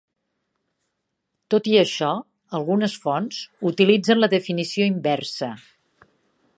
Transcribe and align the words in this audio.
Tot 1.53 1.69
i 1.73 1.75
això, 1.81 2.09
algunes 2.61 2.97
fonts 3.05 3.43
utilitzen 3.73 4.23
la 4.25 4.31
definició 4.35 4.93
inversa. 4.95 5.51